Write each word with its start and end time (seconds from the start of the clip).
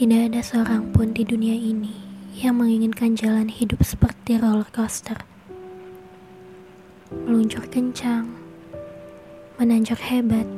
Tidak 0.00 0.32
ada 0.32 0.40
seorang 0.40 0.96
pun 0.96 1.12
di 1.12 1.28
dunia 1.28 1.52
ini 1.52 1.92
yang 2.32 2.56
menginginkan 2.56 3.12
jalan 3.20 3.52
hidup 3.52 3.84
seperti 3.84 4.40
roller 4.40 4.64
coaster. 4.72 5.28
Meluncur 7.12 7.68
kencang, 7.68 8.32
menanjak 9.60 10.00
hebat, 10.00 10.48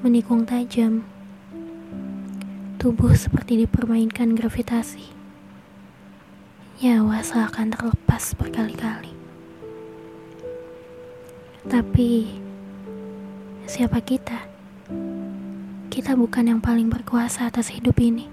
menikung 0.00 0.48
tajam. 0.48 1.04
Tubuh 2.80 3.12
seperti 3.12 3.68
dipermainkan 3.68 4.32
gravitasi. 4.32 5.12
Nyawa 6.80 7.20
seakan 7.20 7.68
terlepas 7.68 8.32
berkali-kali. 8.40 9.12
Tapi, 11.68 12.32
siapa 13.68 14.00
kita? 14.00 14.51
Kita 15.92 16.16
bukan 16.16 16.48
yang 16.48 16.60
paling 16.64 16.88
berkuasa 16.88 17.52
atas 17.52 17.68
hidup 17.68 18.00
ini. 18.00 18.24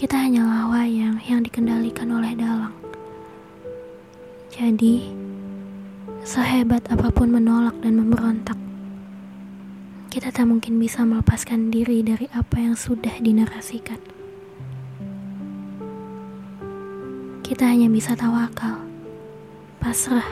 Kita 0.00 0.16
hanyalah 0.16 0.64
wayang 0.72 1.20
yang 1.28 1.44
dikendalikan 1.44 2.08
oleh 2.08 2.32
dalang. 2.32 2.72
Jadi, 4.48 5.12
sehebat 6.24 6.88
apa 6.88 7.12
pun 7.12 7.28
menolak 7.28 7.76
dan 7.84 8.00
memberontak, 8.00 8.56
kita 10.08 10.32
tak 10.32 10.48
mungkin 10.48 10.80
bisa 10.80 11.04
melepaskan 11.04 11.68
diri 11.68 12.00
dari 12.00 12.32
apa 12.32 12.64
yang 12.64 12.72
sudah 12.72 13.12
dinarasikan. 13.20 14.00
Kita 17.44 17.68
hanya 17.68 17.92
bisa 17.92 18.16
tawakal, 18.16 18.80
pasrah. 19.84 20.24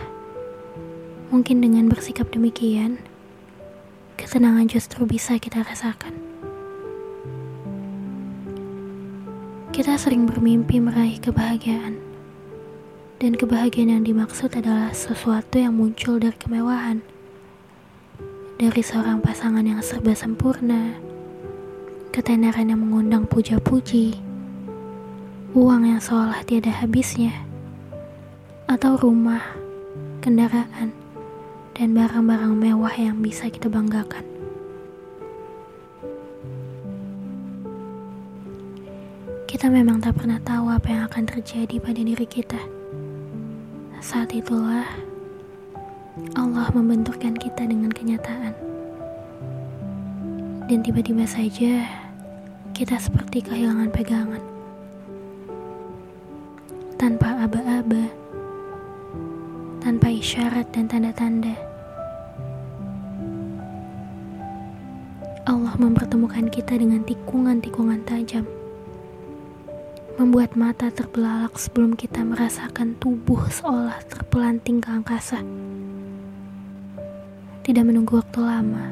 Mungkin 1.29 1.61
dengan 1.61 1.93
bersikap 1.93 2.33
demikian, 2.33 3.05
ketenangan 4.25 4.65
justru 4.73 5.05
bisa 5.05 5.37
kita 5.37 5.61
rasakan. 5.61 6.17
Kita 9.69 10.01
sering 10.01 10.25
bermimpi 10.25 10.81
meraih 10.81 11.21
kebahagiaan, 11.21 12.01
dan 13.21 13.37
kebahagiaan 13.37 14.01
yang 14.01 14.05
dimaksud 14.09 14.49
adalah 14.57 14.97
sesuatu 14.97 15.61
yang 15.61 15.77
muncul 15.77 16.17
dari 16.17 16.33
kemewahan, 16.41 17.05
dari 18.57 18.81
seorang 18.81 19.21
pasangan 19.21 19.61
yang 19.61 19.85
serba 19.85 20.17
sempurna, 20.17 20.97
ketenaran 22.09 22.73
yang 22.73 22.81
mengundang 22.81 23.29
puja-puji, 23.29 24.17
uang 25.53 25.85
yang 25.85 26.01
seolah 26.01 26.41
tiada 26.49 26.73
habisnya, 26.73 27.45
atau 28.73 28.97
rumah, 28.97 29.45
kendaraan 30.25 31.04
dan 31.75 31.91
barang-barang 31.91 32.55
mewah 32.55 32.95
yang 32.95 33.19
bisa 33.19 33.51
kita 33.51 33.67
banggakan. 33.67 34.23
Kita 39.51 39.67
memang 39.71 39.99
tak 39.99 40.19
pernah 40.19 40.39
tahu 40.43 40.71
apa 40.71 40.87
yang 40.87 41.03
akan 41.11 41.25
terjadi 41.27 41.83
pada 41.83 41.99
diri 41.99 42.27
kita. 42.27 42.59
Saat 43.99 44.31
itulah 44.35 44.87
Allah 46.39 46.71
membenturkan 46.71 47.35
kita 47.35 47.67
dengan 47.67 47.91
kenyataan. 47.91 48.55
Dan 50.71 50.79
tiba-tiba 50.87 51.27
saja 51.27 51.87
kita 52.71 52.99
seperti 53.03 53.43
kehilangan 53.43 53.91
pegangan. 53.91 54.43
Tanpa 56.99 57.47
aba-aba, 57.47 58.24
tanpa 59.85 60.09
isyarat 60.09 60.65
dan 60.73 60.89
tanda-tanda. 60.89 61.53
Allah 65.45 65.77
mempertemukan 65.77 66.49
kita 66.49 66.81
dengan 66.81 67.05
tikungan-tikungan 67.05 68.01
tajam, 68.09 68.49
membuat 70.17 70.57
mata 70.57 70.89
terbelalak 70.89 71.53
sebelum 71.61 72.01
kita 72.01 72.25
merasakan 72.25 72.97
tubuh 72.97 73.45
seolah 73.53 74.01
terpelanting 74.09 74.81
ke 74.81 74.89
angkasa. 74.89 75.45
Tidak 77.61 77.85
menunggu 77.85 78.25
waktu 78.25 78.41
lama, 78.41 78.89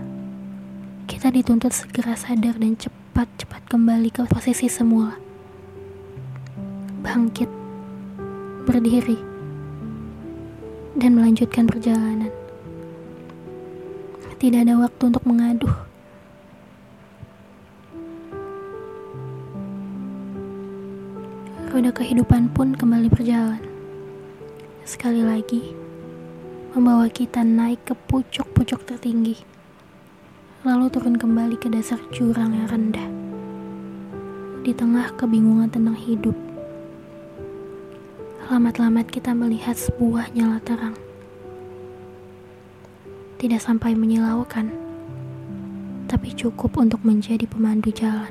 kita 1.09 1.33
dituntut 1.33 1.73
segera 1.73 2.21
sadar 2.21 2.61
dan 2.61 2.77
cepat-cepat 2.77 3.65
kembali 3.65 4.13
ke 4.13 4.29
posisi 4.29 4.69
semula. 4.69 5.17
Bangkit, 7.01 7.49
berdiri 8.69 9.32
dan 10.97 11.17
melanjutkan 11.17 11.65
perjalanan. 11.65 12.29
Tidak 14.37 14.59
ada 14.67 14.75
waktu 14.75 15.03
untuk 15.07 15.23
mengaduh. 15.23 15.71
Roda 21.73 21.89
kehidupan 21.89 22.53
pun 22.53 22.77
kembali 22.77 23.09
berjalan. 23.09 23.63
Sekali 24.85 25.25
lagi, 25.25 25.73
membawa 26.77 27.09
kita 27.09 27.41
naik 27.41 27.87
ke 27.89 27.95
pucuk-pucuk 27.97 28.85
tertinggi, 28.85 29.41
lalu 30.69 30.93
turun 30.93 31.17
kembali 31.17 31.57
ke 31.57 31.73
dasar 31.73 31.97
jurang 32.13 32.53
yang 32.53 32.69
rendah. 32.69 33.09
Di 34.67 34.77
tengah 34.77 35.17
kebingungan 35.17 35.73
tentang 35.73 35.97
hidup, 35.97 36.37
Lamat-lamat 38.53 39.09
kita 39.09 39.33
melihat 39.33 39.73
sebuah 39.81 40.37
nyala 40.37 40.61
terang. 40.61 40.93
Tidak 43.41 43.57
sampai 43.57 43.97
menyilaukan, 43.97 44.69
tapi 46.05 46.37
cukup 46.37 46.77
untuk 46.77 47.01
menjadi 47.01 47.49
pemandu 47.49 47.89
jalan. 47.97 48.29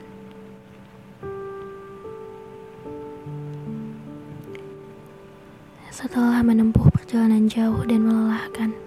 Setelah 5.89 6.45
menempuh 6.45 6.93
perjalanan 6.93 7.49
jauh 7.49 7.81
dan 7.89 8.05
melelahkan, 8.05 8.77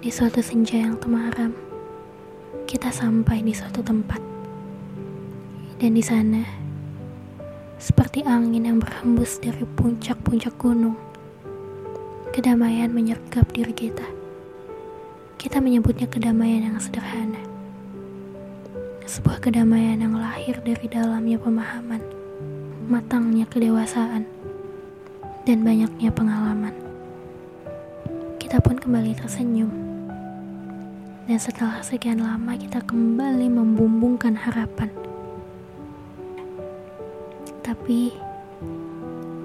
di 0.00 0.08
suatu 0.08 0.40
senja 0.40 0.80
yang 0.80 0.96
temaram, 0.96 1.52
kita 2.64 2.88
sampai 2.88 3.44
di 3.44 3.52
suatu 3.52 3.84
tempat. 3.84 4.24
Dan 5.76 5.92
di 5.92 6.00
sana, 6.00 6.65
seperti 8.16 8.32
angin 8.32 8.64
yang 8.64 8.80
berhembus 8.80 9.36
dari 9.44 9.60
puncak-puncak 9.76 10.56
gunung. 10.56 10.96
Kedamaian 12.32 12.88
menyergap 12.88 13.44
diri 13.52 13.76
kita. 13.76 14.08
Kita 15.36 15.60
menyebutnya 15.60 16.08
kedamaian 16.08 16.64
yang 16.64 16.80
sederhana. 16.80 17.44
Sebuah 19.04 19.44
kedamaian 19.44 20.00
yang 20.00 20.16
lahir 20.16 20.56
dari 20.64 20.88
dalamnya 20.88 21.36
pemahaman, 21.36 22.00
matangnya 22.88 23.44
kedewasaan, 23.52 24.24
dan 25.44 25.60
banyaknya 25.60 26.08
pengalaman. 26.08 26.72
Kita 28.40 28.64
pun 28.64 28.80
kembali 28.80 29.12
tersenyum. 29.12 29.68
Dan 31.28 31.36
setelah 31.36 31.84
sekian 31.84 32.24
lama 32.24 32.56
kita 32.56 32.80
kembali 32.80 33.52
membumbungkan 33.52 34.40
harapan 34.40 34.88
tapi 37.86 38.10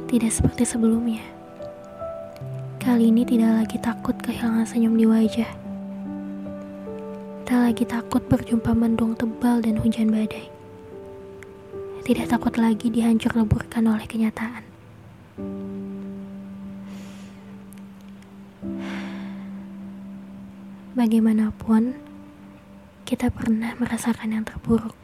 tidak 0.09 0.33
seperti 0.33 0.65
sebelumnya. 0.65 1.21
Kali 2.81 3.13
ini 3.13 3.21
tidak 3.21 3.53
lagi 3.53 3.77
takut 3.77 4.17
kehilangan 4.17 4.65
senyum 4.65 4.97
di 4.97 5.05
wajah. 5.05 5.45
Tak 7.45 7.69
lagi 7.69 7.85
takut 7.85 8.25
berjumpa 8.25 8.73
mendung 8.73 9.13
tebal 9.13 9.61
dan 9.61 9.77
hujan 9.77 10.09
badai. 10.09 10.49
Tidak 12.01 12.25
takut 12.25 12.57
lagi 12.57 12.89
dihancur 12.89 13.29
leburkan 13.37 13.85
oleh 13.85 14.09
kenyataan. 14.09 14.65
Bagaimanapun, 20.97 21.93
kita 23.05 23.29
pernah 23.29 23.77
merasakan 23.77 24.33
yang 24.33 24.41
terburuk. 24.49 24.97